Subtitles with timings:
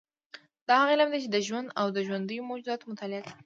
[0.67, 3.31] دا هغه علم دی چې د ژوند او ژوندیو موجوداتو مطالعه کوي